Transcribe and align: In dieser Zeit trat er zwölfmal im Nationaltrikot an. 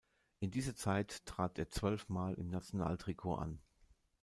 In 0.39 0.49
dieser 0.49 0.75
Zeit 0.75 1.23
trat 1.27 1.59
er 1.59 1.69
zwölfmal 1.69 2.33
im 2.33 2.47
Nationaltrikot 2.47 3.35
an. 3.37 3.59